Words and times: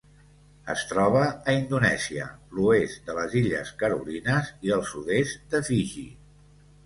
Es 0.73 0.83
troba 0.91 1.19
a 1.27 1.53
Indonèsia, 1.57 2.29
l'oest 2.59 3.05
de 3.09 3.15
les 3.19 3.37
Illes 3.41 3.73
Carolines 3.83 4.49
i 4.69 4.75
el 4.79 4.83
sud-est 4.95 5.45
de 5.55 5.61
Fiji. 5.69 6.09